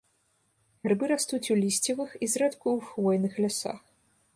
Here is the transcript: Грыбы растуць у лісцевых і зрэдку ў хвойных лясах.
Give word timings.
Грыбы 0.87 1.09
растуць 1.11 1.51
у 1.57 1.59
лісцевых 1.61 2.17
і 2.25 2.31
зрэдку 2.33 2.67
ў 2.77 2.79
хвойных 2.91 3.33
лясах. 3.45 3.79